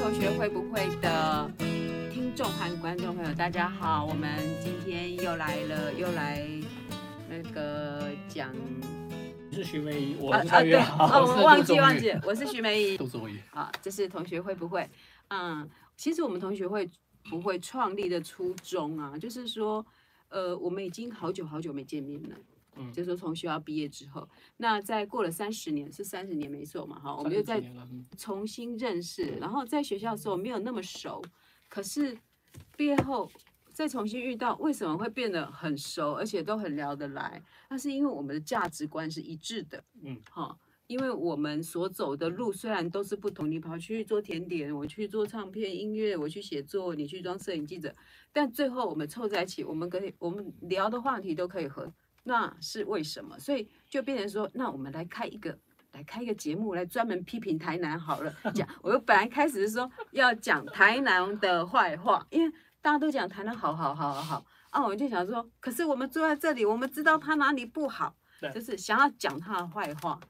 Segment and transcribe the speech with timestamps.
[0.00, 1.50] 同学会不会的
[2.10, 4.30] 听众和观众朋友，大家好，我们
[4.64, 6.42] 今天又来了，又来
[7.28, 8.50] 那个讲。
[9.50, 11.04] 我是徐梅姨，我是蔡约好。
[11.04, 12.96] 哦，我忘记忘记，我是徐梅姨。
[12.98, 13.38] 杜宗宇。
[13.50, 14.88] 啊，这是同学会不会？
[15.28, 15.68] 嗯，
[15.98, 16.88] 其实我们同学会
[17.28, 19.84] 不会创立的初衷啊，就是说，
[20.30, 22.36] 呃，我们已经好久好久没见面了。
[22.80, 26.98] 嗯，就是说从学校毕业之后，那在过了三十年，是三十年没错嘛？
[26.98, 27.62] 哈，我们又再
[28.16, 31.22] 重新认识，然后在学校的时候没有那么熟，
[31.68, 32.16] 可是
[32.76, 33.30] 毕业后
[33.72, 37.42] 再重新遇到，为什么会变得很熟，而且都很聊得来？
[37.68, 39.82] 那是因为我们的价值观是一致的。
[40.02, 40.56] 嗯，哈，
[40.86, 47.94] 因为我们所走的路虽然都是不同，你跑去做甜点，我去做唱片音乐，我去写作，你去当摄影记者，
[48.32, 51.90] 但最后我们凑在一起，我们可以我们聊的话题都可以合。
[52.22, 53.38] 那是为什么？
[53.38, 55.58] 所以就变成说，那我们来开一个，
[55.92, 58.32] 来开一个节目，来专门批评台南好了。
[58.54, 68.14] 讲，我又本来开始是说要讲台南的坏话，因为大家都讲台南好好好好好啊，我就想说，可是我们坐在这里，我们知道他哪里不好，
[68.54, 70.20] 就是想要讲他的坏话，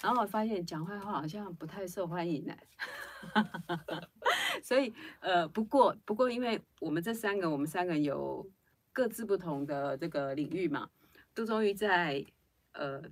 [0.00, 2.54] 然后我发现讲坏话好像不太受欢迎呢。
[4.62, 8.48] 所以呃，不过不过，因为我们这三个，我们三个有
[8.92, 10.88] 各自不同的这个领域嘛。
[11.34, 12.24] 都终于在，
[12.72, 13.02] 呃，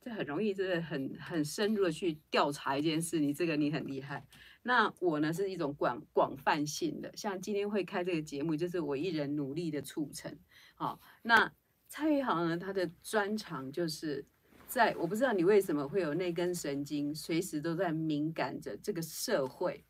[0.00, 3.20] 这很容易，就是很很深入的去调查一件事。
[3.20, 4.24] 你这个你很厉害。
[4.62, 10.34] 那我呢是一种广广泛性的，像今天会开这个节目，就是我一人努力的促成。
[10.74, 11.50] 好，那
[11.88, 14.24] 蔡玉航呢，他的专长就是
[14.66, 19.82] 在，我不知道你为什么会有那根神经，随时都在敏感着这个社会，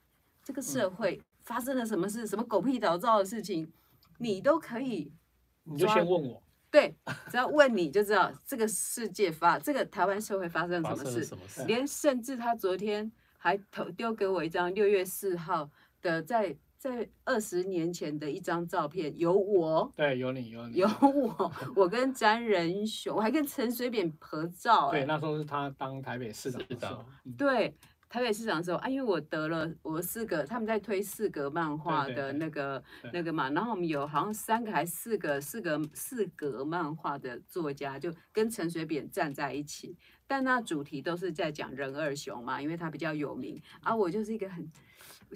[0.45, 3.73] 这个社会发生了什么事，什么狗屁倒灶的事情，
[4.19, 5.13] 你都可以，
[5.65, 6.43] 你就先问我。
[6.71, 6.95] 对，
[7.31, 15.69] 只要问你就知道这个世界发，这个台湾社会发生什么事，什么事连甚至他昨天还投丢给我一张六月四号
[16.01, 27.05] 的在在二十年前的一张照片，有我，对，有你，有你，有我，我跟詹仁雄，我还跟陈水扁合照，欸，对，那时候是他当台北市长的时候，
[27.37, 27.75] 对。
[28.11, 32.83] 台北市长的时候啊，因为我得了我四个，他们在推四格漫画的那个
[33.13, 44.69] 那个嘛，然后我们有好像三个还是四个四个四格漫画的作家，就跟陈水扁站在一起，但那主题都是在讲人二熊嘛，因为他比较有名，而、啊、我就是一个很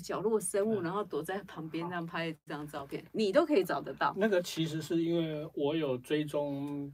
[0.03, 4.12] 角落生物，然后躲在旁边这样拍一张照片，你都可以找得到。
[4.17, 6.93] 那个其实是因为我有追踪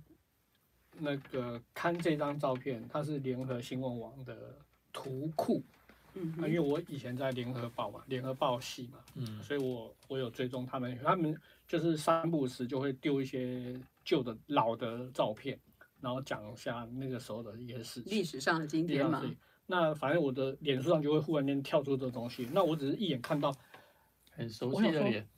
[0.98, 4.58] 那个看这张照片，它是联合新闻网的。
[4.92, 5.62] 图库，
[6.14, 11.36] 嗯，因为我以前在联合报嘛，联合报系嘛，嗯，所以我我有追踪他们，他们
[11.68, 15.58] 就是三不五时就会丢一些旧的老的照片，
[16.00, 19.22] 然后讲一下那个时候的一些事情，历史上的今天嘛。
[19.66, 23.54] 那反正我的脸书上就会忽然间跳出这个东西，那我只是一眼看到
[24.32, 25.28] 很熟悉的脸，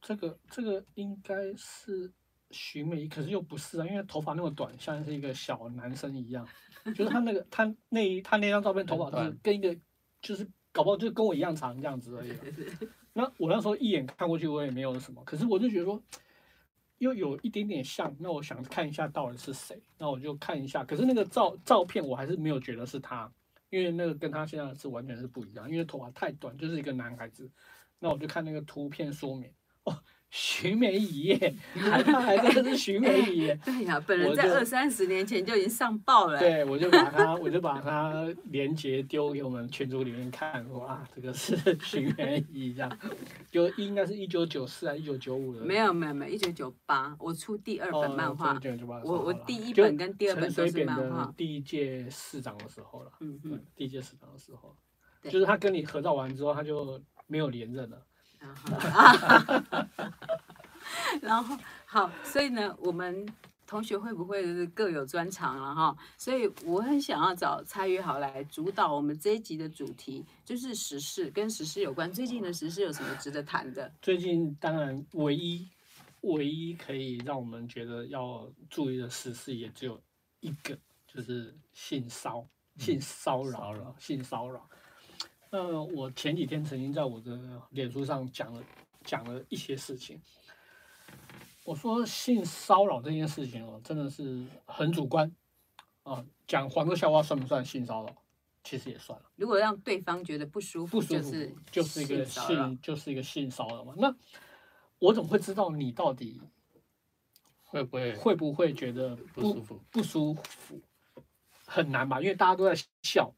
[0.00, 2.10] 这个这个应该是
[2.50, 6.48] 许美，可是又不是啊，因为头发那么短，像是一个小男生一样。
[6.94, 9.76] 就是他那个，他那一他那张照片头发就是跟一个，
[10.20, 12.32] 就是搞不好就跟我一样长这样子而已。
[13.14, 16.02] 那我那时候一眼看过去，我也没有什么，可是我就觉得说，
[16.98, 20.82] 又有一点点像，那我想看一下到底是谁，那我就看一下。
[20.82, 23.30] 可是那个照照片我还是没有觉得是他，
[23.70, 27.50] 因为那个跟他现在是完全是不一样，因为头发太短，就是一个男孩子。
[27.98, 29.50] 那我就看那个图片说明
[29.84, 29.96] 哦。
[30.34, 31.38] 徐梅姨，
[31.76, 33.54] 还他还真的是徐梅姨。
[33.62, 36.38] 对呀，本人在二三十年前就已经上报了。
[36.38, 42.98] 对，我就把他， 我就把他连接丢给我们群组里面看，说啊，这个是徐梅姨这样，
[43.50, 45.60] 就应该是一九九四啊，一九九五的。
[45.60, 48.54] 没有没有没有，一九九八，我出第二本漫画。
[48.54, 51.30] 哦、我我第一本跟第二本都是漫画。
[51.36, 54.74] 第一届市长的时候了，嗯嗯，第一届市长的时候，
[55.24, 58.02] 就是他跟你合照完之后，他就没有连任了。
[61.20, 63.26] 然后好，所以呢，我们
[63.66, 65.96] 同学会不会是各有专长了哈？
[66.18, 72.10] 所以我很想要找蔡约豪来主导我们这一集的主题，就是时事，跟时事有关。
[72.12, 73.90] 最近的时事有什么值得谈的？
[74.02, 75.68] 最近当然唯一
[76.22, 80.00] 唯一可以让我们觉得要注意的时事也只有
[80.40, 82.46] 一个，就是性骚
[82.78, 84.68] 性骚扰了，性骚扰。
[85.52, 87.38] 呃，我前几天曾经在我的
[87.72, 88.64] 脸书上讲了
[89.04, 90.18] 讲了一些事情。
[91.62, 95.30] 我说性骚扰这件事情哦，真的是很主观
[96.04, 96.24] 啊。
[96.46, 98.14] 讲黄色笑话算不算性骚扰？
[98.64, 99.26] 其实也算了。
[99.36, 103.92] 如果让对方觉得不舒服，不舒服就是一个性，就是一个性骚扰嘛。
[103.98, 104.14] 那
[105.00, 106.40] 我怎么会知道你到底
[107.64, 109.80] 会不会会不会觉得不舒服？
[109.90, 110.80] 不舒服
[111.66, 112.22] 很难吧？
[112.22, 113.30] 因为大家都在笑，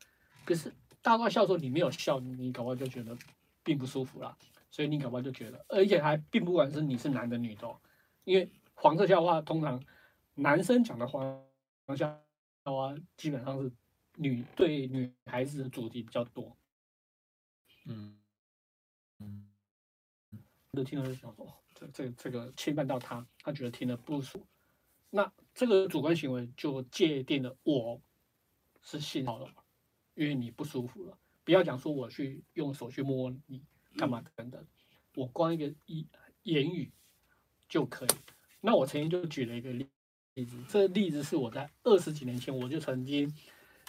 [0.44, 0.72] 可是。
[1.04, 3.14] 大家笑的时候，你没有笑，你搞不好就觉得
[3.62, 4.34] 并不舒服啦，
[4.70, 7.68] 所以你搞不好就觉得，而且还并不管是你是男的女的，
[8.24, 9.84] 因为黄色笑话通常
[10.34, 11.44] 男生讲的黄
[11.94, 12.18] 笑
[12.64, 13.70] 话基本上是
[14.16, 16.56] 女对女孩子的主题比较多，
[17.84, 18.18] 嗯。
[19.20, 19.46] 嗯，
[20.72, 24.46] 就听了就想说，这这这个侵犯到他，他觉得听了不舒服，
[25.10, 28.02] 那这个主观行为就界定了我
[28.82, 29.48] 是信号了，
[30.14, 31.18] 因为你不舒服了。
[31.44, 33.62] 不要讲说我去用手去摸你
[33.96, 34.66] 干嘛等等，
[35.14, 36.06] 我光一个一
[36.42, 36.90] 言语
[37.68, 38.08] 就可以。
[38.60, 39.86] 那我曾经就举了一个例
[40.44, 43.30] 子，这个例子是我在二十几年前我就曾经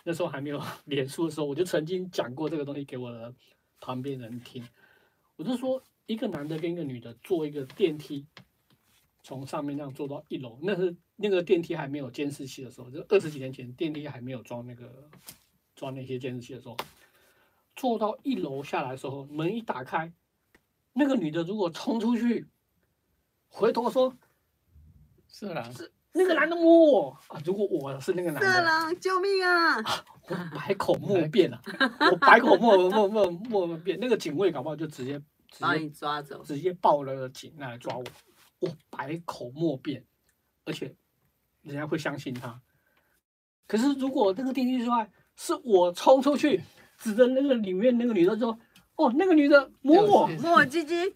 [0.04, 3.33] 那时候还没有 脸书的时候，我就曾经讲过这个东西给我的
[3.80, 4.68] 旁边人听。
[5.38, 8.25] 我就说一个男的跟一个女的坐一个电梯，
[9.24, 15.10] 从上面那样坐到一楼，那是那个电梯还没有监视器的时候，就二十几年前电梯还没有装那个
[15.75, 16.75] 装那些监视器的时候。
[17.75, 20.13] 坐到一楼下来的时候，门一打开，
[20.94, 22.48] 那个女的如果冲出去，
[23.50, 24.16] 回头说
[25.27, 29.81] ：“色狼，是那个男的摸我啊！”如果我是那个男的，色狼，救命啊！
[29.81, 31.62] 啊我百口莫辩啊！
[32.10, 35.19] 我百口莫莫莫莫莫辩，那个警卫搞不好就直接
[35.50, 38.06] 直接把你抓走，直接报了警来抓我。
[38.60, 40.06] 我百口莫辩，
[40.63, 40.95] 而且
[41.62, 42.62] 人家会相信他。
[43.68, 46.62] 可是如果那个电梯之外是我冲出去。
[46.98, 48.58] 指着那个里面那个女的说
[48.96, 50.96] ：“哦，那个女的摸我，摸我鸡鸡。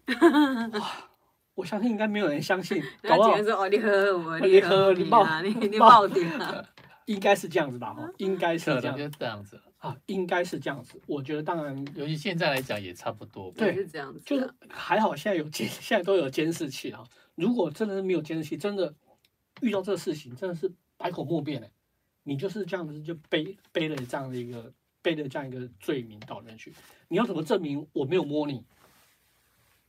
[0.78, 1.10] 哇！
[1.54, 2.82] 我相信应该没有人相信。
[3.02, 6.66] 然后警说：“哦，你喝我，你喝你报，你你报警了。
[7.06, 7.92] ”应该是这样子吧？
[7.92, 11.00] 哈，应该是这样，就这样子啊，应该是这样子。
[11.06, 13.50] 我觉得当然，尤其现在来讲也差不多。
[13.56, 14.20] 对，是这样子。
[14.24, 17.02] 就是还好，现在有监，现在都有监视器啊。
[17.34, 18.94] 如果真的是没有监视器，真的
[19.62, 21.70] 遇到这个事情，真的是百口莫辩哎。
[22.22, 24.72] 你就是这样子就背背了这样的一个。
[25.02, 26.70] 背着这样一个罪名到里面去，
[27.08, 28.62] 你要怎么证明我没有摸你？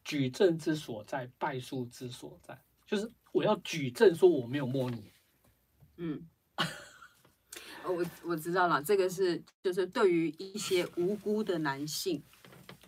[0.06, 2.58] 举证之所在，败诉之所在，
[2.88, 5.12] 就是我要举证说我没有摸你。
[5.98, 6.26] 嗯，
[7.84, 12.24] 我我知道了，这个是就是对于一些无辜的男性，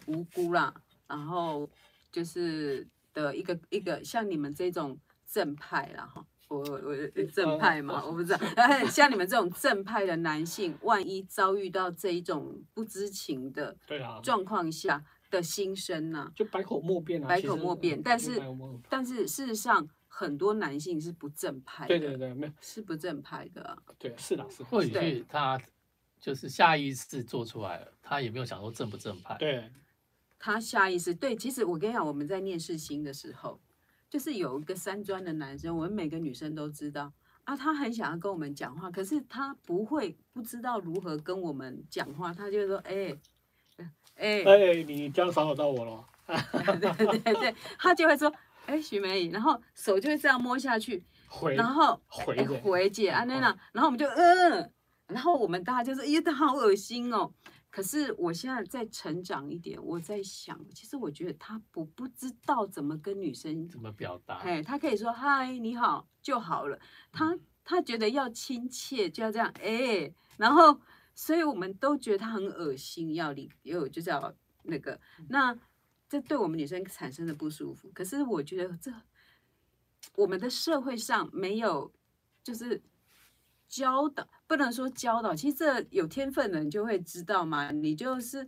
[0.06, 0.74] 无辜啦，
[1.10, 1.70] 然后
[2.10, 4.98] 就是的一个一个像你们这种
[5.30, 6.26] 正派啦哈。
[6.60, 8.40] 我我正派嘛，我不知道。
[8.90, 13.76] 像你们这种正派的男性，万一遭遇到这一种不知情的
[14.22, 16.32] 状况下的心声呢？
[16.36, 18.02] 就百口莫辩啊，百口莫辩。
[18.04, 18.40] 但是
[18.88, 21.98] 但是事实上，很多男性是不正派的。
[21.98, 23.78] 对对对，没有是不正派的。
[23.98, 24.62] 对，是的，是。
[24.64, 25.60] 或许他
[26.20, 29.36] 就是下意识做出来了，他也没有想说正不正派。
[29.40, 29.72] 对，
[30.38, 31.14] 他下意识。
[31.16, 33.60] 对，其实我跟你讲，我们在念世新的时候。
[34.14, 37.12] 就是有一个三专的男生，我们每个女生都知道
[37.46, 43.20] 啊，他很想要跟我们讲话，可是他不会不知道如何跟我们讲话，他就说，哎、欸，
[44.18, 46.06] 哎、欸，哎，你这样骚扰到我了，
[46.80, 48.32] 对对对，他就会说，
[48.68, 53.40] 哎、欸，许美，然后手就会这样摸下去，回然后回、欸、回姐安娜，
[53.72, 54.72] 然后我们就嗯，
[55.08, 57.32] 然后我们大家就说，咦，他好恶心哦。
[57.74, 66.80] 可是我现在再成长一点，我在想，其实我觉得他不不知道怎么跟女生怎么表达，哎，他可以说嗨，你好就好了。
[67.12, 67.36] 他
[67.66, 70.80] 他觉得要亲切就要这样，哎，然后
[71.16, 74.32] 所以我们都觉得他很恶心，要离又就是要
[74.62, 75.58] 那个，那
[76.08, 77.90] 这对我们女生产生的不舒服。
[77.92, 78.94] 可是我觉得这
[80.16, 81.92] 我们的社会上没有，
[82.44, 82.80] 就是。
[83.74, 87.72] 教导不能说教导，其实这有天分的人就会知道嘛。
[87.72, 88.48] 你就是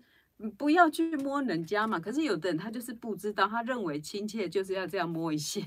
[0.55, 1.99] 不要去摸人家嘛。
[1.99, 5.63] 可是有的人他就是不知道，他认为亲切就是要这样摸一下。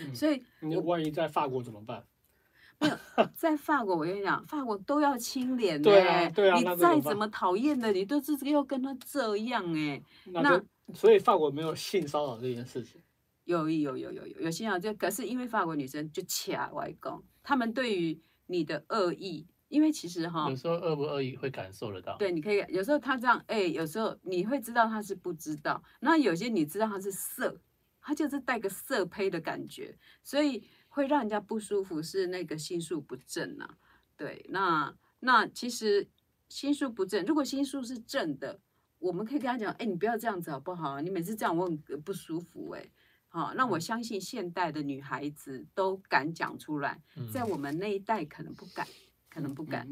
[0.00, 2.04] 嗯、所以，你万一在法国怎么办？
[2.80, 2.96] 没有，
[3.32, 5.80] 在法国，我跟你讲，法国都要亲脸。
[5.80, 6.58] 对啊，对啊。
[6.58, 10.02] 你再怎么讨厌的，你都是要跟他这样哎。
[10.24, 10.60] 那，那
[10.94, 13.00] 所以法国没有性骚扰这件事情。
[13.44, 18.20] 有有有有有有性骚扰，就可是因为法国女生就掐外公，他们对于。
[18.46, 22.16] 你的恶意，因为其实哈，有时候恶不恶意会感受得到。
[22.16, 25.82] 对，你可以有时候他这样，哎，有时候你会知道他是不知道。
[26.00, 27.60] 那有些你知道他是色，
[28.00, 33.78] 他就是带个色胚的感觉，所以会让人家不舒服，是那个心术不正呐、啊。
[34.16, 36.08] 对，那那其实
[36.48, 38.60] 心术不正，如果心术是正的，
[38.98, 41.00] 我们可以跟他讲，哎，你不要这样子好不好？
[41.00, 42.90] 你每次这样我很不舒服哎。
[43.36, 46.98] 好，那我相信现代的女孩子都敢讲出来，
[47.30, 48.86] 在我们那一代可能不敢，
[49.28, 49.86] 可能不敢。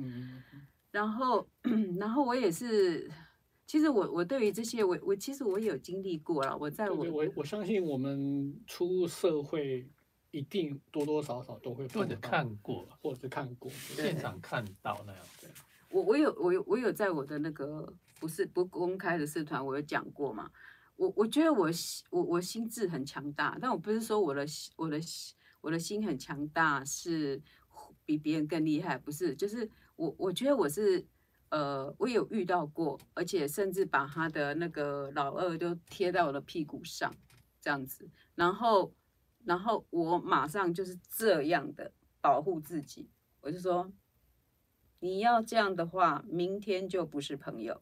[0.90, 1.46] 然后，
[2.00, 3.06] 然后我也是，
[3.66, 6.56] 其实我我对于这些，我我其实我也有经历过了。
[6.56, 9.86] 我在我我我相信我们出社会
[10.30, 15.50] 一定多多少少都会或者看过，或者是看过现场看到那样子。
[15.90, 20.50] 我我有我有我有在我的那个不是不公开的社团，我有讲过嘛。
[20.96, 21.68] 我我觉得我
[22.10, 24.46] 我我心智很强大，但我不是说我的
[24.76, 27.42] 我的心我的心很强大是
[28.04, 31.04] 比别人更厉害，不是，就是我我觉得我是
[31.50, 37.12] 呃，我有遇到过，而且甚至把他的那个老二都贴在我的屁股上
[37.60, 38.92] 这样子，然后
[39.44, 43.08] 然后我马上就是这样的保护自己，
[43.40, 43.90] 我就说
[45.00, 47.80] 你要这样的话，明天就不是朋友。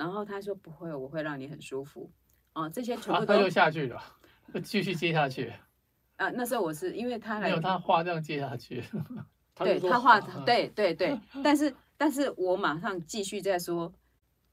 [0.00, 2.10] 然后他说不会，我会让你很舒服。
[2.54, 4.02] 哦，这些全部 都、啊、又下去了，
[4.64, 5.52] 继续接下去。
[6.16, 8.82] 啊， 那时候我是因为他来，没有他话这样接下去。
[9.56, 13.92] 对他话，对对对，但是但是我马上继续再说，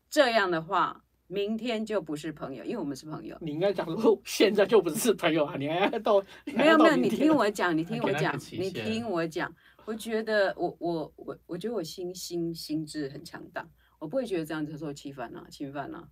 [0.09, 3.37] 这样的话，明天就不是朋友，因为我们是朋友。
[3.39, 9.49] 你应该讲说现在就不是朋友啊，你还要到没有没有，你听我讲，你听我讲，你听我讲。
[9.85, 13.65] 我觉得我我我我觉得我心心心智很强大。
[13.99, 16.07] 我不会觉得这样子受侵犯啊，侵犯啊，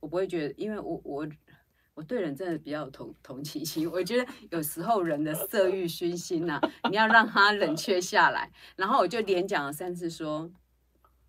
[0.00, 1.28] 我不会觉得，因为我我
[1.94, 3.88] 我对人真的比较有同同情心。
[3.92, 8.50] 我觉得有时候人的色欲熏心呐，你要让他冷却下来。
[8.76, 10.50] 然后我就连讲了三次说，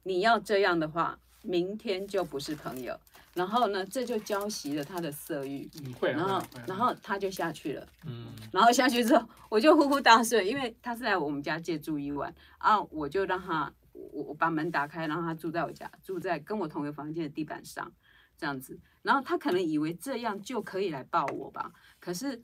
[0.04, 2.98] 你要这样的话，明天就不是朋友。
[3.34, 5.70] 然后呢，这就浇熄了他的色欲。
[6.02, 7.88] 然后然后他就下去了。
[8.06, 8.28] 嗯。
[8.52, 13.72] 然后下去之后，我就呼呼大睡，因为他是来我们家借住一晚啊，我就让他。
[14.14, 17.92] 我我把门打开，然后他住在我家，住在跟我同一个房间的地板上，
[18.38, 18.80] 这样子。
[19.02, 21.72] 然后他可能以为这样就可以来抱我吧？
[22.00, 22.44] 可是，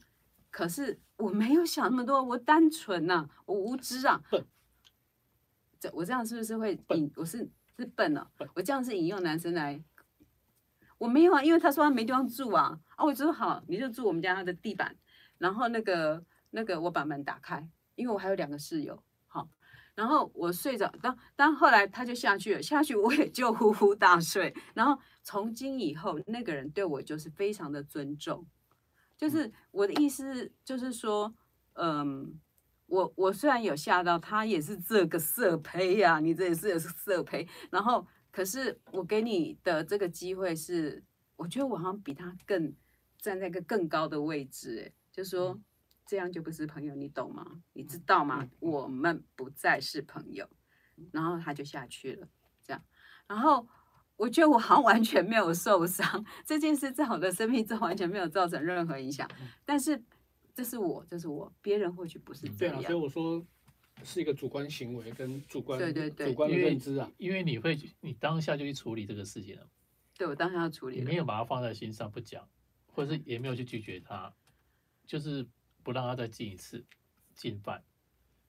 [0.50, 4.22] 可是我没有想那么多，我单纯呐、啊，我无知啊。
[5.80, 7.12] 这我这样是不是会引？
[7.16, 8.32] 我是是笨了、啊。
[8.56, 9.84] 我这样是引诱男生来？
[10.98, 12.80] 我没有啊，因为他说他没地方住啊。
[12.96, 14.96] 啊，我就说好，你就住我们家的地板。
[15.38, 19.04] 然后那个那个我把门打开，因为我还有两个室友。
[19.96, 24.52] 然后我睡着，当当后来他就下去了，下去我也就呼呼大睡。
[24.74, 28.44] 然后从今以后，那个人对我就是非常的尊重，
[29.16, 31.32] 就是我的意思就是说，
[31.74, 32.40] 嗯，
[32.88, 37.48] 我我虽然有吓到他，也是这个色胚呀，你这也是色胚。
[37.70, 41.04] 然后可是我给你的这个机会是，
[41.36, 42.74] 我觉得我好像比他更
[43.22, 45.60] 站在一个更高的位置，哎，就是说。
[46.06, 47.64] 这样就不是朋友，你懂吗？
[47.74, 48.48] 你知道吗？
[48.60, 50.48] 我们不再是朋友，
[51.12, 52.28] 然后他就下去了，
[52.62, 52.84] 这样。
[53.26, 53.66] 然后
[54.18, 59.28] 我觉得我好像完全没有受伤，这件事在我的生命中完全没有造成任何影响。
[59.66, 60.04] 但是
[60.54, 62.82] 这是我，这是我，别人或许不是这样。
[62.84, 63.44] 所以我说
[64.04, 69.68] 是一个主观行为跟主观对对对主观的认知啊，因为，因为你会你当下就去处理这个事情了。
[70.18, 72.48] 对，我当下要处理，你没有把它放在心上不讲，
[72.88, 74.32] 或者是也没有去拒绝他，
[75.08, 75.48] 就是。
[75.84, 76.84] 不让他再进一次
[77.36, 77.84] 进犯，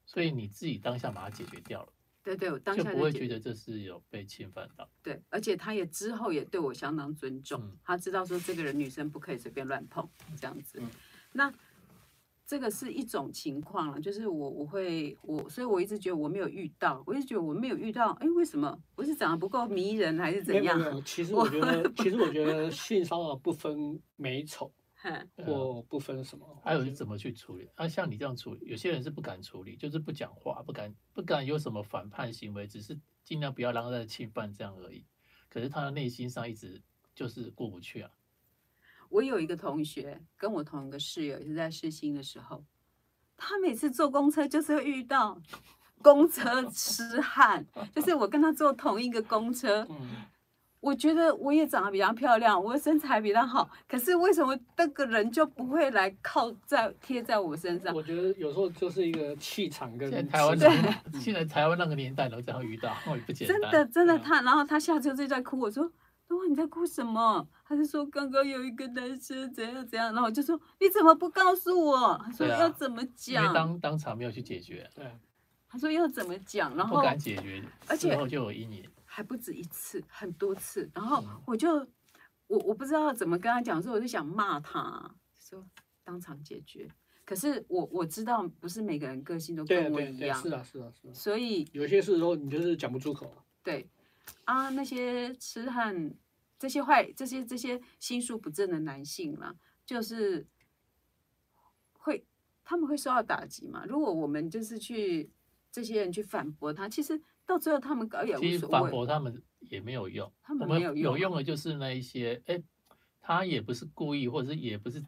[0.07, 1.93] 所以你自己当下把它解决掉了。
[2.23, 4.89] 对对，我当下就，就不会觉得这是有被侵犯到。
[5.03, 10.09] 对，而且他也之后也对我相当尊重，嗯、他知道说这个人女生不可以随便乱碰
[10.41, 10.79] 这样子。
[10.81, 10.89] 嗯、
[11.33, 11.53] 那
[12.47, 18.13] 这个是一种情况了，就是我我会我，所以我一直觉得我没有遇到，我一直觉得我没有遇到。
[18.21, 18.79] 哎，为什么？
[18.95, 20.79] 我是长得不够迷人还是怎样？
[20.79, 24.73] 没有，其实我觉得， 其实我觉得性骚扰不分美丑。
[25.45, 27.69] 或不分什么，还有是怎么去处理？
[27.75, 35.05] 啊，像你这样处理，有些人是不敢处理，就是不讲话，不敢不敢有什么反叛行为，只是尽量不要让他再侵犯这样而已。
[35.49, 36.83] 可是他的内心上一直
[37.15, 38.11] 就是过不去啊。
[39.09, 42.65] 我有一个同学，跟我同一个室友，也是在试新的时候，
[43.37, 45.41] 他每次坐公车就是会遇到
[46.03, 49.87] 公车痴汉， 就是我跟他坐同一个公车。
[50.85, 57.95] 嗯我觉得我也长得比较漂亮，我的身材比较好，可是为什么那个人就不会来靠在贴在我身上？
[57.95, 60.69] 我觉得有时候就是一个气场跟台湾对，
[61.19, 63.59] 现在台湾那个年代都这样遇到，也不简单。
[63.61, 65.85] 真的真的他，然后他下车就在哭，我说
[66.29, 74.87] ：“哇，你在哭什么？”他就说：“刚刚有一个男生怎样怎样。”然后我就说：“你怎么不告诉我？”他说：“要怎么讲？”因为当当场没有去解决。
[74.95, 75.11] 对，
[75.67, 78.85] 他说要怎么讲，然后不敢解决，而且就有阴影。
[79.15, 80.91] 还不止一次，很多次。
[80.93, 81.73] 然后我就，
[82.49, 85.65] 我我不知道怎么跟他讲，所以我就想骂他，说
[86.03, 86.91] 当场解决。
[87.25, 90.37] 可是我我知道，不是每个人个性都跟我一样。
[90.43, 91.15] 是啊，是啊，是啊。
[91.15, 93.33] 所以有些时候你就是讲不出口。
[93.63, 93.89] 对，
[94.47, 96.13] 啊，那些痴汉，
[96.59, 99.55] 这些坏，这些这些心术不正的男性嘛，
[99.87, 100.45] 就是
[101.93, 102.27] 会
[102.65, 103.85] 他们会受到打击嘛。
[103.87, 105.31] 如果我们就是去
[105.71, 107.23] 这些人去反驳他，其实。
[107.47, 108.51] 到最后，他们搞也无所谓。
[108.51, 111.13] 其实反驳他们也没有用，他们没有用。
[111.13, 112.63] 有用的就是那一些，哎，
[113.21, 115.05] 他也不是故意，或者是也不是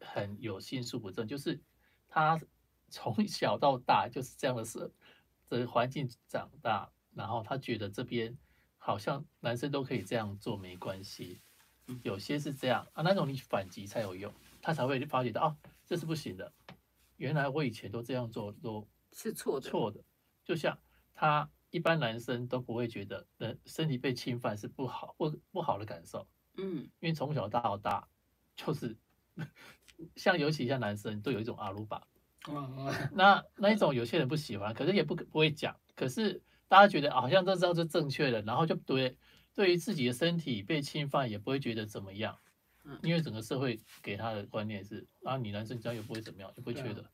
[0.00, 1.60] 很有心术不正，就是
[2.08, 2.40] 他
[2.88, 4.90] 从小到大就是这样的事，
[5.48, 8.36] 这个环境长大，然后他觉得这边
[8.78, 11.40] 好像男生都可以这样做，没关系，
[12.02, 16.52] 有些是这样啊，那种你反击才有用，他才会发觉到哦，这是不行的。
[17.16, 20.02] 原来我以前都这样做都是错的，错的。
[20.44, 20.76] 就像
[21.14, 26.24] 他一般男生都不会觉得，呃，身体被侵犯是不好或不好的感受。
[26.56, 28.06] 嗯，因为从小到大
[28.54, 28.94] 就是
[30.14, 32.06] 像尤其像男生都有一种阿鲁巴。
[33.12, 35.74] 那那一种有些人不喜欢，可是也不不会讲。
[35.96, 39.16] 可是大家觉得好像这招是正确的，然后就对
[39.54, 42.38] 对于自己的身体被侵犯也不会觉得怎么样。
[43.02, 47.08] 因为整个社会给他的观念是啊，你男生这样又不会怎么样，又不会觉得，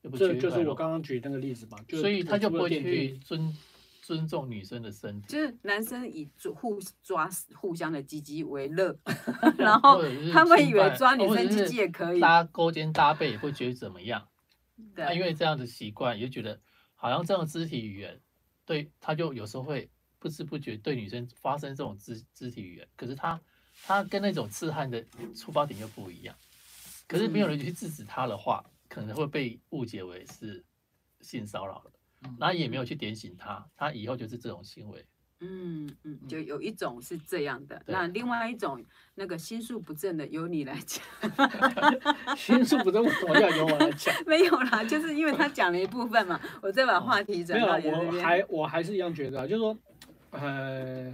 [0.00, 0.34] 又不觉得。
[0.34, 3.56] 这就是我刚刚举那个例子嘛，所以他就不会去尊
[4.02, 5.28] 尊重女生的身体。
[5.28, 8.94] 就是男生以互抓互相的鸡鸡为乐，
[9.56, 14.28] 然后他们以为抓女生鸡鸡也可以，搭勾肩搭背也不会觉得怎么样。
[14.94, 16.60] 对那因为这样的习惯，也就觉得
[16.96, 18.20] 好像这种肢体语言，
[18.66, 22.88] 对他就有时候会不知不觉对女生发生这种肢肢体语言。
[22.96, 23.40] 可是他
[23.84, 25.02] 他跟那种痴汉的
[25.34, 26.34] 出发点又不一样。
[27.06, 30.64] 可是没有人去制止他的话，可能会被误解为是
[31.20, 31.92] 性骚扰了。
[32.38, 35.04] 然后也没有去点醒他，他以后就是这种行为。
[35.44, 38.80] 嗯嗯，就有一种是这样的，那另外一种
[39.16, 41.04] 那个心术不正的，由你来讲。
[42.36, 44.14] 心术不正为什么要由我来讲？
[44.24, 48.12] 没有啦，就是因为他讲了一部分嘛，我再把话题转到你那边。
[48.12, 49.76] 没有，我还我还是一样觉得，就是说，
[50.30, 51.12] 呃，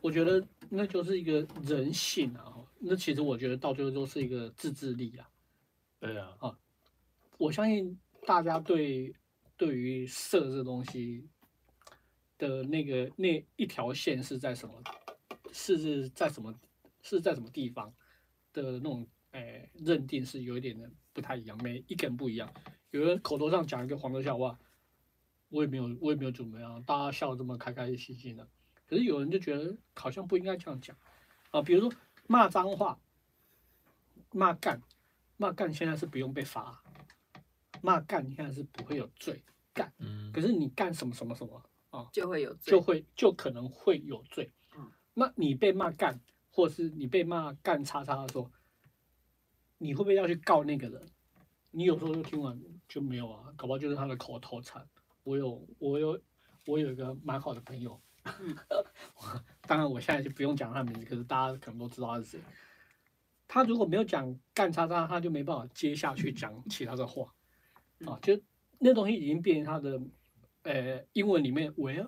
[0.00, 2.54] 我觉得那就是一个人性啊。
[2.78, 5.28] 那其实我觉得到最后都是一个自制力啊。
[5.98, 6.56] 对啊，啊，
[7.36, 9.12] 我相信大家对
[9.58, 11.28] 对于色这东西。
[12.38, 14.80] 的那个那一条线是在什么？
[15.52, 16.54] 是是在什么？
[17.02, 17.92] 是在什么地方
[18.52, 19.04] 的那种？
[19.32, 22.48] 哎，认定是有一点的不太一样，每一个人不一样。
[22.92, 24.56] 有人口头上讲一个黄色笑话，
[25.48, 28.48] 我也没有，我也没有怎么样，大家笑这么开开心心的。
[28.86, 30.96] 可是有人就觉得好像不应该这样讲
[31.50, 33.00] 啊，比如说骂脏话，
[34.30, 34.80] 骂干，
[35.36, 36.80] 骂干现在是不用被罚，
[37.82, 39.92] 骂干现在是不会有罪干，
[40.32, 41.62] 可是你干什么什么什么？
[41.90, 44.50] 啊，就会有罪，就会就可能会有罪。
[44.76, 48.50] 嗯，那你被骂干，或是你被骂干叉叉的时候，
[49.78, 51.08] 你会不会要去告那个人？
[51.70, 54.86] 你有时候就听完就没有啊，搞不好就是他的口头禅。
[55.22, 56.20] 我有我有
[56.66, 58.56] 我有一个蛮好的朋友，嗯，
[59.62, 62.40] 当然我现在就不用讲他的名字，可是大家可能都知道他是谁。
[63.46, 67.34] 他如果没有讲干叉叉，他就没办法接下去讲其他的话。
[68.06, 68.38] 啊，就
[68.78, 70.00] 那东西已经变成他的。
[70.64, 72.06] 呃，英文里面 where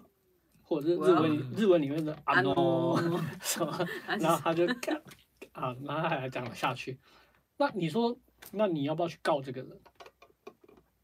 [0.61, 2.94] 或者是日文 well, 日文里面的啊 no，
[3.40, 5.00] 什么，然后他就看
[5.53, 6.98] 啊，然后还讲了下去。
[7.57, 8.14] 那你说，
[8.50, 9.81] 那你要不要去告这个人？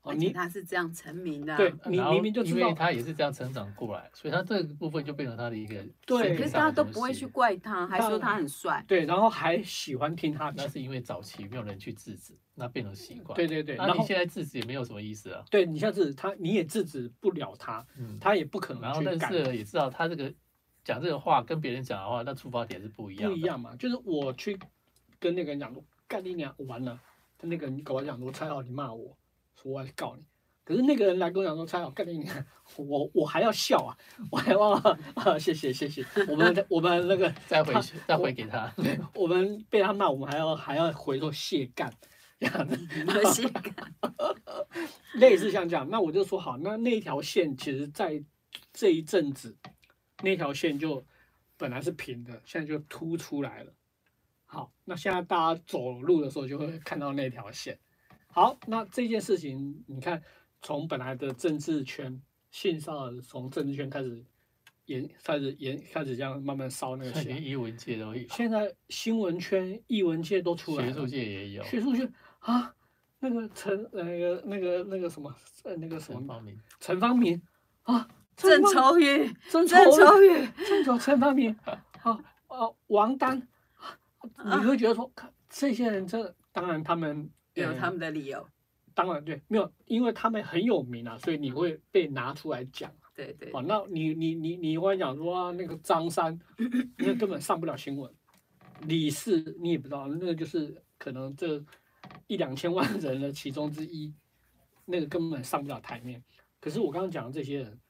[0.02, 5.82] 哦，你他是这样成名的，对，你明明就知道，因为他也是这样成长过来，所以他这个部分就变成他的一个。
[6.04, 8.84] 对，可是大家都不会去怪他，还说他很帅。
[8.86, 10.52] 对，然后还喜欢听他。
[10.54, 13.36] 那是因为早期没有人去制止，那变成习惯。
[13.36, 15.44] 对对对，那你现在制止也没有什么意思啊。
[15.48, 17.86] 对，你现在制止他，你也制止不了他，
[18.20, 18.82] 他也不可能。
[18.82, 20.34] 然后但是也知道他这个
[20.82, 23.30] 讲这个话跟别人讲的话，那出发点是不一样。
[23.30, 24.58] 不一样嘛，就是我去
[25.20, 26.98] 跟那个人讲说干你娘，完了，
[27.38, 29.16] 他那个人跟我讲说蔡好，你骂我
[29.62, 30.24] 说我要去告你。
[30.64, 32.44] 可是那个人来跟我讲说：“蔡好，干你娘！
[32.76, 33.96] 我我还要笑啊，
[34.32, 35.38] 我还忘了啊！
[35.38, 38.74] 谢谢谢谢，我们我们那个再回去再回给他，
[39.14, 41.88] 我们被他骂，我们还要还要回说谢干
[42.38, 42.76] 这样子，
[45.14, 45.88] 类似像这样。
[45.88, 48.22] 那我就说好，那那条线其实在
[48.72, 49.56] 这一阵子，
[50.22, 51.04] 那条线就
[51.56, 53.72] 本来是平的，现在就凸出来了。
[54.44, 57.78] 好，那现在大家走路的时候就会看到那条线。
[58.28, 60.22] 好，那这件事情你看。”
[60.62, 62.20] 从本来的政治圈
[62.50, 64.24] 性骚扰，从政治圈开始
[64.86, 67.40] 延，开始延，开始这样慢慢烧那个 线。
[67.44, 68.28] 艺文界都有。
[68.28, 70.92] 现在新闻圈、艺文界都出来了。
[70.92, 71.62] 学术界也有。
[71.64, 72.08] 学术界
[72.46, 72.72] 啊，
[73.18, 76.18] 那个陈，那个那个那个什么，呃，那个什么。
[76.20, 76.60] 陈方明。
[76.78, 77.42] 陈方明
[77.82, 78.08] 啊。
[78.36, 79.32] 郑愁予。
[79.50, 79.76] 郑愁
[80.22, 80.48] 予。
[80.68, 81.56] 郑愁陈方明。
[81.98, 82.12] 好
[82.46, 83.48] 啊，王丹。
[84.44, 88.46] 你会觉得说，看这些人，真的当然他们有他们的理由。
[88.94, 92.92] 当然对，没有，因为他们很有名啊，所以你会被拿出来讲。
[93.14, 93.50] 对对。
[93.52, 96.38] 哦，那你你你你会讲说啊，那个张三，
[96.98, 98.08] 那根本上不了新闻。
[98.82, 101.58] 李四你也不知道，那个就是可能这
[102.26, 104.12] 一两千万人的其中之一，
[104.84, 106.22] 那个根本上不了台面。
[106.60, 107.80] 可是我刚刚讲的这些人，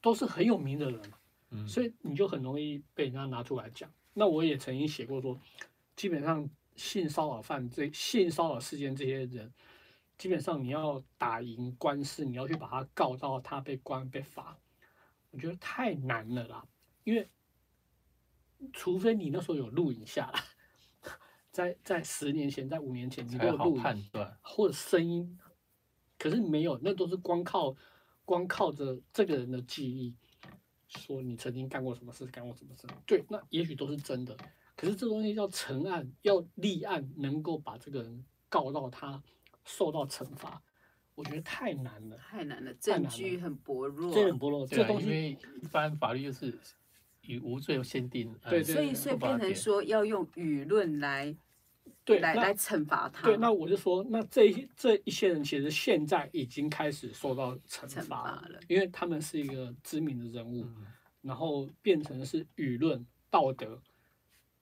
[0.00, 1.12] 都是很有名的人，
[1.50, 3.90] 嗯，所以你就很容易被人家拿出来讲。
[4.14, 5.38] 那我也曾经写过说，
[5.94, 9.52] 基本上性骚扰犯罪、性骚扰事件这些人。
[10.16, 14.58] 基本上你要打赢官司，你要去把他告到他被关被罚，
[15.30, 16.66] 我觉得太难了啦。
[17.04, 17.28] 因为
[18.72, 20.42] 除非你那时候有录影下来，
[21.50, 25.38] 在在十年前，在五年前，你都有录判断或者声音，
[26.18, 27.74] 可是没有，那都是光靠
[28.24, 30.14] 光靠着这个人的记忆，
[30.88, 34.36] 说你曾经干过什么事，干过什么事，对，那也许都是真的。
[34.76, 39.20] 可是这东西要成案，要立案，能够把这个人告到他
[39.64, 40.62] 受到惩罚，
[41.16, 44.64] 我觉得太难了，太难了，证据很薄弱，这很薄弱。
[44.64, 45.30] 这东西因为
[45.60, 46.56] 一般法律就是
[47.28, 51.36] 以无罪限定，对，所以所以变成说要用舆论来，
[52.04, 53.26] 对，来来惩罚他。
[53.26, 60.66] 对，那我就说，那这一这一些人其实现在已经开始受到惩罚了，因为他们是一个知名的人物，
[61.20, 63.80] 然后变成是舆论道德。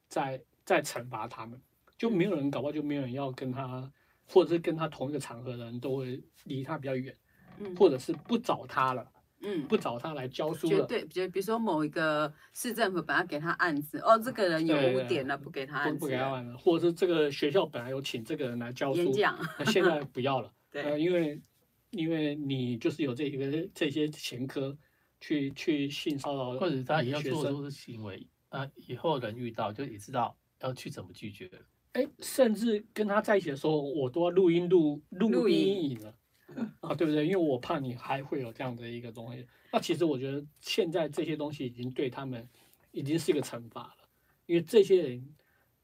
[0.08, 1.60] 在在惩罚他们，
[1.98, 3.92] 就没有人搞不好就没有人要跟他，
[4.28, 7.12] 或者是跟他同一个场合的人都会离他比较远，
[7.58, 9.04] 嗯，或者是不找他了，
[9.48, 10.84] 嗯，不找他来教书了。
[10.86, 21.40] 对，就比如说某一个市政府本来给他案子，哦，这个人有污点了，不给他案子，不给他案子，或者是这个学校本来有请这个人来教书，演讲，那现在 不要了，对，呃，因为
[21.90, 24.76] 因为你就是有这一个这些前科，
[25.20, 28.26] 去去性骚扰，或者他也要做出的行为。
[28.50, 31.46] 那以后人遇到就也知道要去怎么拒绝。
[31.46, 31.58] 了。
[31.92, 36.14] 哎，甚至跟他在一起的时候，我都要录音录录音影了
[36.80, 37.26] 啊，对不对？
[37.26, 39.46] 因为我怕你还会有这样的一个东西。
[39.72, 42.48] 那其实我觉得现在这些东西已经对他们
[42.92, 44.08] 已经是一个惩罚了，
[44.46, 45.34] 因为这些人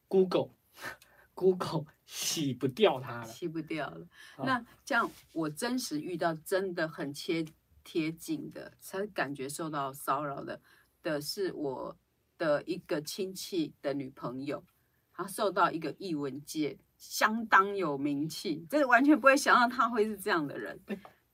[0.08, 0.50] Google
[1.34, 4.06] Google 洗不掉它了，洗不掉了。
[4.38, 7.44] 那这样我真实遇到真的很切
[7.84, 10.60] 贴近的，才感觉受到骚扰的
[11.02, 11.96] 的是我。
[12.38, 14.64] 的一个亲戚的女朋友，
[15.12, 20.80] 她受到一个艺文界相当有名气，这完全不会想到他会是这样的人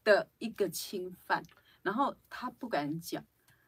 [0.03, 1.43] 的一个侵犯，
[1.83, 3.23] 然后他不敢讲，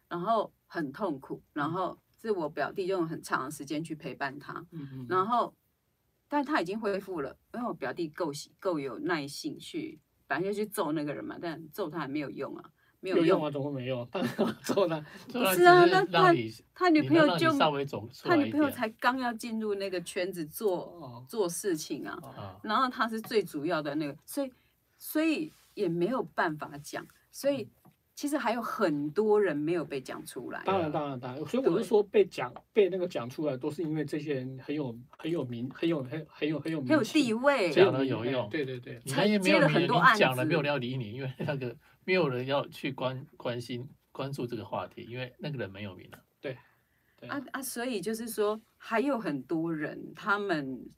[0.08, 4.64] 然后很痛苦，然后是我表弟用很长的时间去陪伴他，
[5.10, 5.54] 然后，
[6.26, 12.70] 但他已经恢复了，因为我表弟够够有耐性去，反正就去揍那个人嘛，但揍他还没有用啊。
[13.00, 14.06] 没有用啊，怎么没有？
[14.12, 14.22] 他
[14.62, 15.02] 做了，
[15.54, 16.34] 是啊，那他
[16.74, 17.50] 他女朋友就
[18.22, 22.18] 他女朋友才刚要进入那个圈子做做事情啊，
[22.62, 24.52] 然后他是最主要的那个，所以
[24.98, 27.66] 所以也没有办法讲，所以
[28.14, 30.62] 其实还有很多人没有被讲出来。
[30.66, 38.46] 当然当然当然，所以我是说被讲被那个讲出来，都是因为这些人很有很有名，很有很很有很有很有地位，讲了有用。
[38.50, 41.74] 对对对，你也接了很多案子，讲了没有人要理你，因为那个。
[42.04, 46.18] 没有人要去关关心关注这个话题，因为那个人没有名了。
[46.40, 46.56] 对，
[47.16, 50.88] 对啊啊，所以就是说，还有很多人，他们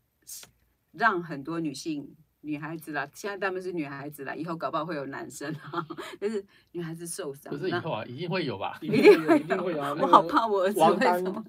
[0.93, 5.87] 让很多女性、女孩子啦，现在他们是女孩子啦，以后搞不好会有男生啊，
[6.21, 7.53] 就是女孩子受伤。
[7.53, 8.79] 不是以后啊，一定会有吧？
[8.81, 9.79] 一定会有，一定会有。
[10.01, 11.45] 我好怕我儿子王丹，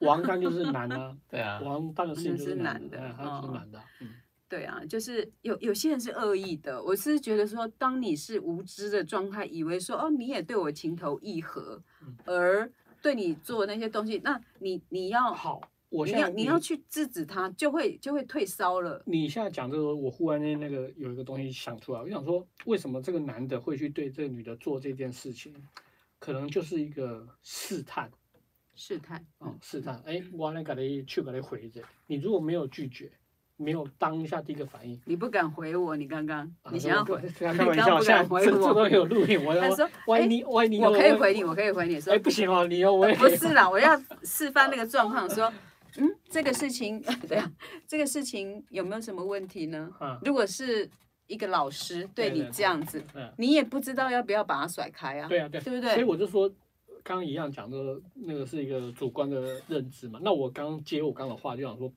[0.00, 4.10] 王丹就是男的，对啊，王丹是男的，他是男的，嗯。
[4.48, 11.82] 对啊，就是有有些人是恶意的，我是觉得说，当你是无知的状态，以为说哦，你也对我情投意合，
[12.24, 12.70] 而
[13.02, 19.02] 对你做那些东西，那你你要好，我你要你要去制止他，就会就会退烧了。
[19.04, 25.54] 你现在讲这个，我忽然间那个有一个东西想出来，我想说，为什么这个男的会去对这个女的做这件事情？
[26.18, 28.10] 可能就是一个试探，
[28.74, 30.02] 试探，嗯，试探。
[30.06, 33.12] 哎，我来给你去给你回着，你如果没有拒绝。
[33.60, 45.52] 没有当下第一个反应，你不敢回我，你刚刚你想要回， 开玩笑，现在这这都有录音，我要说，喂你喂你，我可以回你，我可以回你说，哎不行哦，你要我不是啦，我要示范那个状况，说，
[45.96, 47.50] 嗯，这个事情， 对啊，
[47.88, 49.90] 这个事情有没有什么问题呢？
[50.24, 50.88] 如果是
[51.26, 53.02] 一个老师对你这样子，
[53.38, 55.28] 你也不知道要不要把他甩开啊？
[55.28, 55.94] 对啊，对，对不对？
[55.94, 56.48] 所以我就说，
[57.02, 57.76] 刚刚一样讲的，
[58.14, 60.20] 那个是一个主观的认知嘛。
[60.22, 61.92] 那我刚接我刚刚的话，就想说。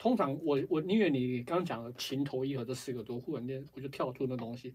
[0.00, 4.74] 通常我我宁愿你刚刚讲的情投意合这四个多，忽然间我就跳出那东西。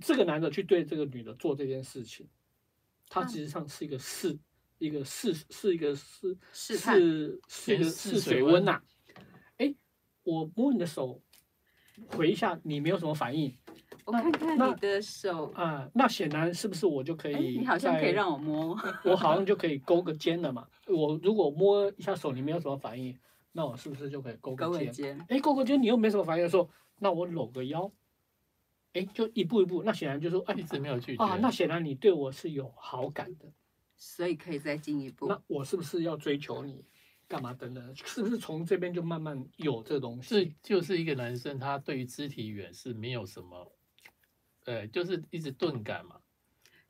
[0.00, 2.26] 这个男的去对这个女的做这件事情，
[3.08, 4.36] 他实际上是一个试，
[4.78, 8.82] 一个试，是一个试试试是一个试水温呐。
[9.58, 9.72] 哎，
[10.24, 11.22] 我摸你的手，
[12.08, 13.56] 回一下，你没有什么反应。
[14.04, 17.58] 我看看你的手啊，那显然是不是我就可以？
[17.58, 20.66] 你好像可以让我摸，我好像就可以勾个肩了嘛。
[20.88, 23.16] 我如果摸一下手，你没有什么反应。
[23.58, 25.18] 那我是不是就可以勾个肩？
[25.28, 27.90] 哎，勾个肩，你又没什么反应的时候，那我搂个腰，
[28.92, 29.82] 哎，就一步一步。
[29.82, 31.36] 那显然就是说，哎，一直没有拒绝啊。
[31.42, 33.52] 那显然你对我是有好感的，
[33.96, 35.26] 所以可以再进一步。
[35.26, 36.84] 那我是不是要追求你？
[37.26, 37.96] 干嘛等等？
[37.96, 40.54] 是不是从这边就慢慢有这东西？
[40.62, 43.72] 这就是一个男生，他对于肢体语言是没有什么，
[44.66, 46.20] 呃，就是一直钝感嘛。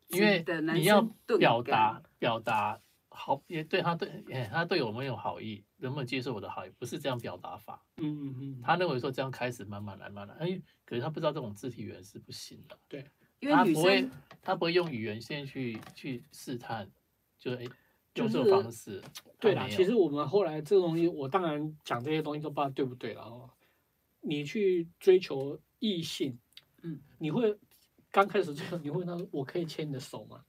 [0.09, 1.01] 因为你要
[1.39, 2.79] 表达表达。
[3.19, 6.71] 好，也对他对，哎，他对我们有好意，能不能接受我的好意？
[6.79, 7.85] 不是这样表达法。
[7.97, 8.61] 嗯嗯嗯。
[8.63, 10.47] 他认为说这样开始慢慢来，慢慢来。
[10.47, 12.79] 哎，可是他不知道这种肢体语言是不行的。
[12.87, 13.05] 对，
[13.41, 14.09] 因为女生他不会，
[14.41, 16.89] 他不会用语言先去去试探，
[17.37, 17.65] 就哎，
[18.15, 19.03] 用这种方式。
[19.41, 23.51] 对啦，其实我们后来这个东西，我当然讲这些东西都不知道对不对了哦。
[24.21, 26.39] 你去追求异性，
[26.83, 27.57] 嗯，你会
[28.13, 30.45] 刚开始这个，你会问他说：“我可以牵你的手吗？”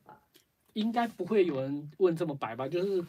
[0.79, 2.67] 应该不会有人问这么白吧？
[2.67, 3.01] 就是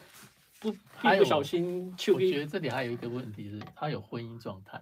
[0.59, 2.15] 不一不小心就。
[2.15, 4.81] 我觉得这里还有一个问题是，他有婚姻状态。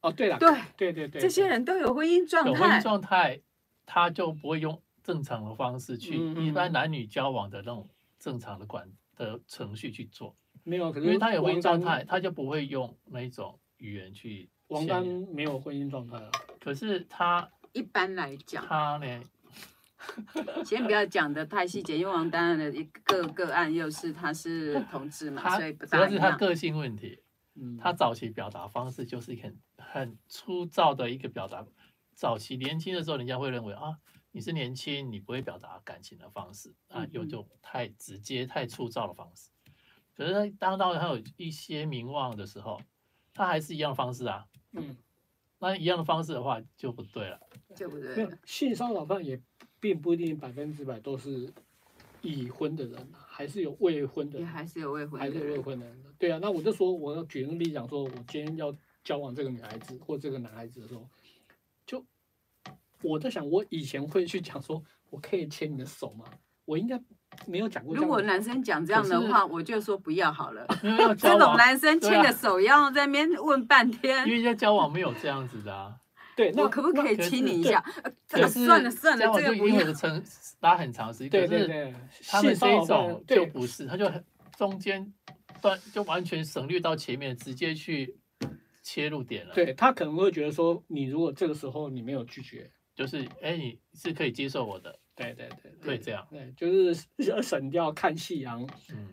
[0.00, 2.50] 哦，对了，对对对对，这些人都有婚姻状态。
[2.50, 3.40] 有婚姻状态，
[3.84, 10.36] 他就不会用正常的方式去一般男女交往的那种正常的管的程序去做。
[10.62, 14.48] 没有，可是因为他有婚姻状态，他就不会用那一种语言去。
[14.68, 19.22] 王丹没有婚姻状态啊，可是他一般来讲，他呢？
[20.64, 25.84] 先不要讲的太细节，因为王丹的一个个案又是他是同志嘛，所以不。
[25.86, 27.20] 主要是他个性问题，
[27.54, 31.64] 嗯，他早期表达方式就是很很粗糙的一个表达。
[32.14, 33.98] 早期年轻的时候，人家会认为啊，
[34.30, 39.50] 你是年轻，你不会表达感情的方式啊，有种太直接、太粗糙的方式。
[40.16, 42.80] 可是他当到他有一些名望的时候，
[43.32, 44.96] 他还是一样的方式啊，嗯，
[45.58, 47.40] 那一样的方式的话就不对了，
[47.74, 48.28] 就不对。
[48.44, 49.40] 性骚扰犯也。
[49.84, 51.46] 并不一定百分之百都是
[52.22, 55.94] 已婚的人，还是有未婚的，还是有未婚，还是有未婚的人。
[56.18, 61.06] 对啊，那我就说，我要举个例子讲，说我今天要交往这个女孩子或这个男孩子的时候，
[61.84, 62.02] 就
[63.02, 66.24] 我在想，我以前会去讲说，我可以牵你的手吗？
[66.64, 66.98] 我应该
[67.46, 67.94] 没有讲过。
[67.94, 70.66] 如果男生讲这样的话，我就说不要好了。
[71.18, 75.94] 这种男生牵个手要在那边问半天，因为在交往没有这样子的啊。
[76.36, 77.84] 对，那我可不可以亲你一下？
[78.30, 80.22] 呃，算了算了，这个不用成
[80.60, 81.30] 拉很长时间。
[81.30, 81.94] 对对对，
[82.26, 84.24] 他们这一种就不是，他就很
[84.56, 85.12] 中间
[85.60, 88.16] 断，就完全省略到前面，直接去
[88.82, 89.54] 切入点了。
[89.54, 94.98] 对，他可能会觉得说，你如果这个时候你没有拒绝，就是哎，你是可以接受我的。
[95.16, 99.08] 对对对，对这样，对，就是要 省掉看夕阳，嗯，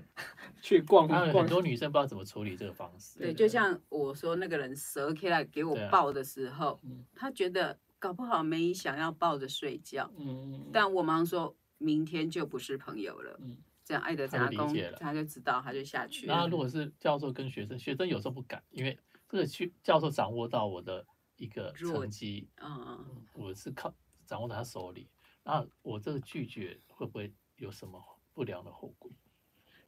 [0.61, 1.31] 去逛逛。
[1.31, 3.19] 很多女生不知道怎么处理这个方式。
[3.19, 6.79] 对，就像我说那个人蛇起来给我抱的时候，
[7.15, 16.25] 他觉得搞不好没想要抱着睡觉，嗯，但我马上说明天就不是朋友了，嗯，这样爱德杂工他就知道，他就下去。
[16.25, 18.97] 那如果是教授跟学生，学生有时候不敢，因为
[19.29, 21.05] 这个去教授掌握到我的
[21.37, 23.93] 一个成绩，嗯嗯，我是靠
[24.25, 25.07] 掌握在他手里。
[25.43, 29.09] 那我这个拒绝会不会有什么不良的后果？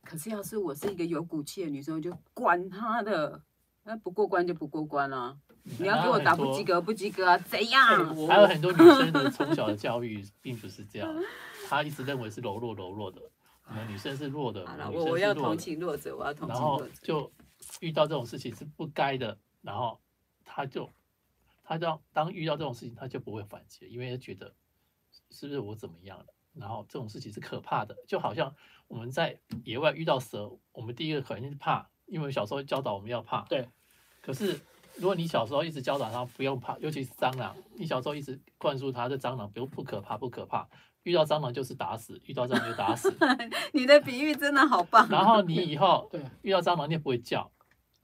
[0.04, 3.42] 可是要是我是一个有骨气的女生，我就管他的，
[3.84, 5.38] 那不过关就不过关了，啊。
[5.80, 7.38] 你要给我打不及格，不及格啊？
[7.38, 8.14] 怎样？
[8.28, 11.16] 还有很多女生的从小的教育并不是这样，
[11.70, 13.22] 她一直认为是柔弱柔弱的，
[13.68, 14.68] 我们女生是弱的。
[14.68, 16.86] 好了，我我要同情弱者，我要同情弱者。
[16.86, 17.32] 然后就
[17.80, 19.98] 遇到这种事情是不该的，然后
[20.44, 20.92] 她就
[21.64, 24.54] 她就当遇到这种事情，她就不会反击，因为她觉得。
[25.34, 26.26] 是不是我怎么样了？
[26.54, 28.54] 然后这种事情是可怕的，就好像
[28.88, 33.42] 我们在野外遇到蛇，我们第一个肯定是怕，因为小时候教导我们要怕。
[33.50, 33.68] 对。
[34.22, 34.62] 可是
[34.96, 40.70] 如果你小时候一直教导他不用怕，尤其是蟑螂，你小时候一直灌输他这蟑螂不不可怕不可怕，
[41.02, 43.12] 遇到蟑螂就是打死，遇到蟑螂就打死。
[43.74, 45.10] 你的比喻真的好棒。
[45.10, 47.52] 然后你以后对遇到蟑螂你也不会叫，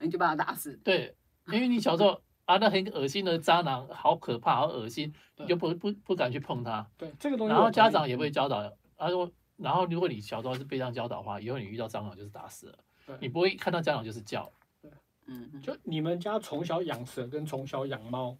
[0.00, 0.74] 你就把它打死。
[0.82, 1.14] 对，
[1.46, 2.20] 因为你小时候。
[2.50, 6.84] 啊，那很恶心的蟑螂，好可怕，好恶心，你就不不不敢去碰它。
[6.98, 7.52] 对，这个东西。
[7.52, 12.78] 然后家长也会教导，他说，然后如果你小时候是被这样教导的话，以后你遇到蟑螂就是打死了。
[13.06, 13.16] 对。
[13.20, 14.50] 你不会看到蟑螂就是叫。
[14.82, 14.90] 对。
[15.26, 15.60] 嗯。
[15.62, 18.36] 就你们家从小养蛇跟从小养猫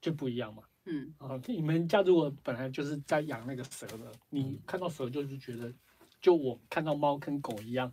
[0.00, 0.62] 就不一样嘛。
[0.86, 1.14] 嗯。
[1.18, 5.70] 啊，你们家如果本来就是在养那个蛇的，你看到蛇就是觉得，
[6.18, 7.92] 就我看到猫跟狗一样。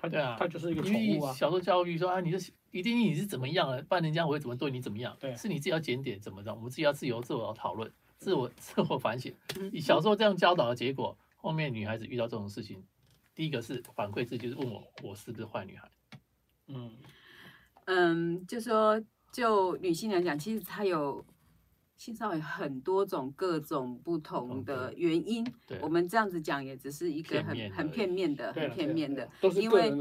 [0.00, 1.32] 他对啊，他就是一个宠物啊。
[1.32, 5.16] 小时候教育说啊，你是一定你是怎么样了，不然人家我会怎么对你怎么样？
[5.18, 9.34] 对，是你自己要检点怎么着，我们自己要自由自我讨论，自我自我反省。
[9.72, 12.84] 你小时候这样教导的结果，后面女孩子遇到这种事情，
[13.34, 15.90] 第一个是反馈自己，就是问我我是不是坏女孩？
[16.66, 16.96] 嗯
[17.86, 19.02] 嗯，就说
[19.32, 21.24] 就女性来讲，其实她有。
[21.98, 25.44] 性骚扰很多种，各种不同的原因。
[25.82, 29.28] 我们这样子讲也只是一个很很片面的、很片面的。
[29.56, 29.92] 因为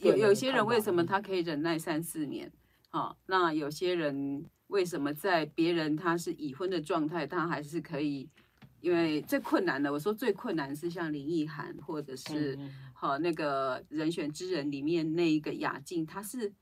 [0.00, 2.50] 有有些人为什么他可以忍耐三四年？
[2.88, 8.28] 好，那有些人为什么在别人他是已婚的状态，他还是可以？
[8.80, 12.58] 因为最困难的，我说最困难是像林奕涵，或者是
[12.94, 16.52] 好那个人选之人里面那一个雅静，他是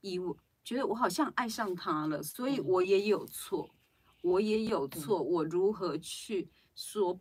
[0.00, 3.70] 以我觉得我好像爱上他了，所以我也有错。
[4.22, 7.18] 我也有错，我如何去说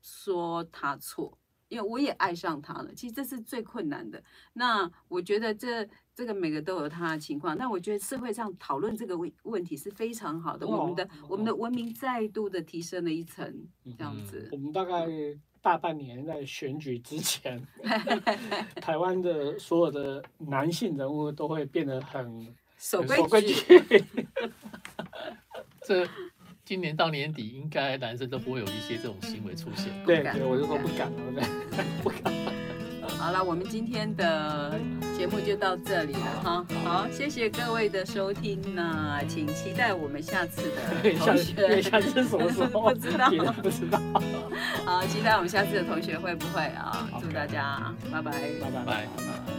[0.00, 1.36] 说他错？
[1.68, 2.92] 因为我也爱上他了。
[2.94, 4.20] 其实这是最困难的。
[4.54, 7.56] 那我觉得这这个每个都有他的情况。
[7.56, 10.66] 那我觉得社会上讨论这个问问题是非常好的。
[10.66, 14.48] 我们的我们的文明再度的提升了一层，这样子。
[14.50, 15.06] 我们大概
[15.62, 17.64] 大半年在选举之前，
[18.82, 23.54] 台湾的所有的男性人物都会变得很守规矩。
[25.86, 26.06] 这。
[26.62, 29.86] 今年到年底，应该男生都不会有一些这种行为出现。
[30.06, 32.32] 对，对，我就说不敢了，对，不敢。
[33.18, 34.78] 好了，我们今天的
[35.18, 36.66] 节目就到这里了哈。
[36.84, 41.82] 好，谢谢各位的收听，那请期待我们下次的 同学。
[41.82, 42.82] 下次什么时候？
[42.82, 44.00] 不知道，不知道。
[44.84, 47.08] 好，期待我们下次的同学会不会啊？
[47.20, 49.49] 祝大家拜拜，拜拜，拜拜。